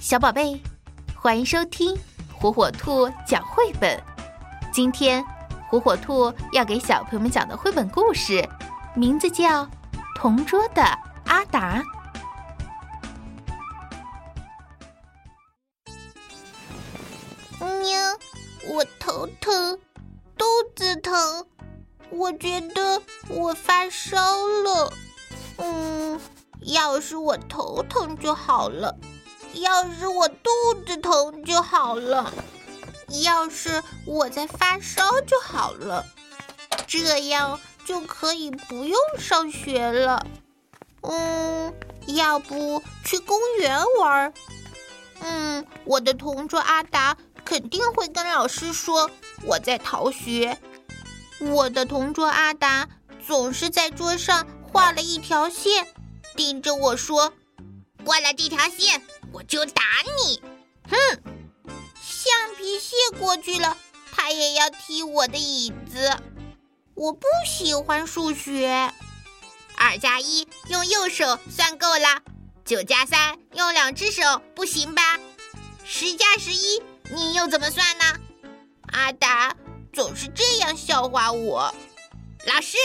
[0.00, 0.58] 小宝贝，
[1.14, 1.94] 欢迎收听
[2.32, 4.02] 火火兔讲绘本。
[4.72, 5.22] 今天，
[5.68, 8.42] 火火兔要给小朋友们讲的绘本故事，
[8.96, 9.64] 名字叫
[10.16, 10.82] 《同桌的
[11.26, 11.82] 阿达》。
[17.58, 18.00] 喵，
[18.70, 19.78] 我头疼，
[20.34, 21.46] 肚子疼，
[22.08, 24.90] 我觉得我发烧了。
[25.58, 26.18] 嗯，
[26.62, 28.98] 要是我头疼就好了。
[29.54, 30.50] 要是我肚
[30.86, 32.32] 子疼就好了，
[33.22, 36.06] 要是我在发烧就好了，
[36.86, 40.24] 这样就可以不用上学了。
[41.02, 41.74] 嗯，
[42.06, 44.32] 要不去公园玩？
[45.20, 49.10] 嗯，我的同桌阿达肯定会跟老师说
[49.42, 50.58] 我在逃学。
[51.40, 52.88] 我的同桌阿达
[53.26, 55.86] 总是在桌上画了一条线，
[56.36, 57.32] 盯着我说
[58.04, 59.82] ：“过了这条线。”我就打
[60.18, 60.42] 你！
[60.88, 60.96] 哼，
[62.00, 63.76] 橡皮屑过去了，
[64.12, 66.18] 他也要踢我的椅子。
[66.94, 68.92] 我不喜欢数学。
[69.76, 72.22] 二加一用右手算够了，
[72.64, 75.18] 九加三用两只手不行吧？
[75.84, 78.04] 十加十一你又怎么算呢？
[78.92, 79.56] 阿达
[79.92, 81.74] 总是这样笑话我。
[82.46, 82.76] 老师，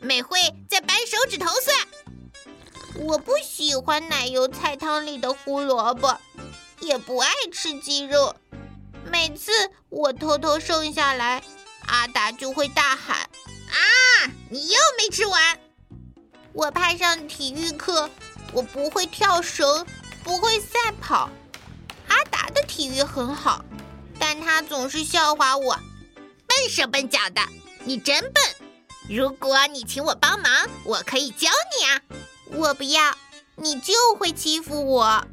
[0.00, 1.76] 美惠在掰手指头算。
[2.98, 6.18] 我不喜欢奶油菜汤里的胡萝卜，
[6.80, 8.34] 也不爱吃鸡肉。
[9.04, 9.52] 每次
[9.88, 11.42] 我偷偷剩下来，
[11.86, 13.16] 阿达就会大喊
[13.70, 15.60] ：“啊，你又没吃完！”
[16.52, 18.10] 我怕上体育课，
[18.52, 19.86] 我不会跳绳，
[20.24, 21.30] 不会赛跑。
[22.08, 23.64] 阿达的体育很好，
[24.18, 25.78] 但他总是笑话我
[26.48, 27.40] ：“笨手笨脚的，
[27.84, 28.42] 你真笨！
[29.08, 32.02] 如果你请我帮忙，我可以教你啊。”
[32.52, 33.16] 我不要，
[33.56, 35.26] 你就会欺负我。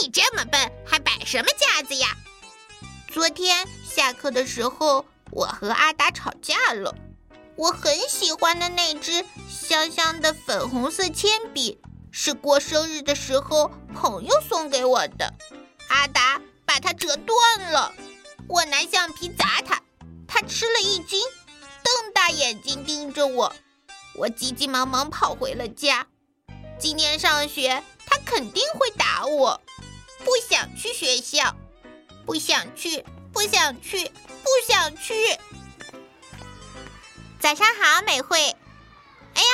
[0.00, 2.16] 你这么笨，还摆什么架子呀？
[3.12, 6.94] 昨天下课的时候，我和阿达吵架了。
[7.56, 11.78] 我很喜欢的那支香香的粉红色铅笔，
[12.10, 15.34] 是过生日的时候朋友送给我的。
[15.88, 17.92] 阿达把它折断了，
[18.48, 19.82] 我拿橡皮砸他，
[20.26, 21.20] 他吃了一惊，
[21.82, 23.54] 瞪大眼睛盯着我。
[24.14, 26.06] 我急急忙忙跑回了家。
[26.80, 29.60] 今天上学，他肯定会打我。
[30.24, 31.54] 不想去学校，
[32.24, 33.04] 不想去，
[33.34, 34.10] 不想去，
[34.42, 35.14] 不想去。
[37.38, 38.56] 早上好，美惠。
[39.34, 39.48] 哎呀，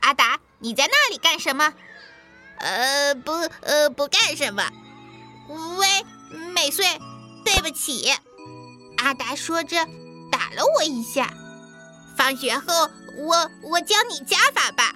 [0.00, 1.74] 阿达，你在那里干什么？
[2.58, 4.70] 呃，不，呃，不干什么。
[5.78, 5.88] 喂，
[6.52, 6.84] 美穗，
[7.44, 8.12] 对不起。
[8.98, 9.84] 阿达说着，
[10.30, 11.32] 打了我一下。
[12.16, 14.94] 放学后，我我教你加法吧。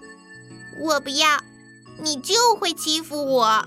[0.78, 1.42] 我不要。
[1.98, 3.64] 你就会欺负我。